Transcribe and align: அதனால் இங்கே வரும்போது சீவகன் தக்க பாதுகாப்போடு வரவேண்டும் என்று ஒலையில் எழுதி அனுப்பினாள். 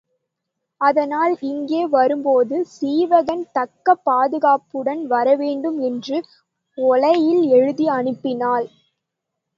அதனால் 0.81 1.33
இங்கே 1.41 1.81
வரும்போது 1.87 2.55
சீவகன் 2.71 3.43
தக்க 3.51 3.95
பாதுகாப்போடு 4.05 4.95
வரவேண்டும் 5.07 5.79
என்று 5.81 6.17
ஒலையில் 6.77 7.43
எழுதி 7.51 7.87
அனுப்பினாள். 7.89 8.67